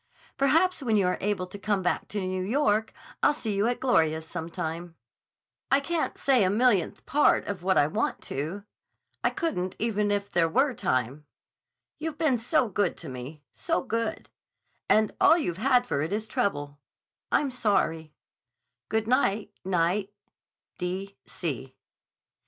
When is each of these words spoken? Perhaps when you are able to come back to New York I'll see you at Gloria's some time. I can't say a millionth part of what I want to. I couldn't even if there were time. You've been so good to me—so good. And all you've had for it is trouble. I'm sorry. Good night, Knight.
Perhaps 0.35 0.81
when 0.81 0.97
you 0.97 1.05
are 1.05 1.19
able 1.21 1.45
to 1.45 1.59
come 1.59 1.83
back 1.83 2.07
to 2.07 2.19
New 2.19 2.41
York 2.41 2.91
I'll 3.21 3.35
see 3.35 3.53
you 3.53 3.67
at 3.67 3.79
Gloria's 3.79 4.25
some 4.25 4.49
time. 4.49 4.95
I 5.69 5.79
can't 5.79 6.17
say 6.17 6.43
a 6.43 6.49
millionth 6.49 7.05
part 7.05 7.45
of 7.45 7.61
what 7.61 7.77
I 7.77 7.85
want 7.85 8.19
to. 8.21 8.63
I 9.23 9.29
couldn't 9.29 9.75
even 9.77 10.09
if 10.09 10.31
there 10.31 10.49
were 10.49 10.73
time. 10.73 11.27
You've 11.99 12.17
been 12.17 12.39
so 12.39 12.67
good 12.67 12.97
to 12.97 13.09
me—so 13.09 13.83
good. 13.83 14.31
And 14.89 15.11
all 15.21 15.37
you've 15.37 15.57
had 15.57 15.85
for 15.85 16.01
it 16.01 16.11
is 16.11 16.25
trouble. 16.25 16.79
I'm 17.31 17.51
sorry. 17.51 18.15
Good 18.89 19.07
night, 19.07 19.51
Knight. 19.63 20.09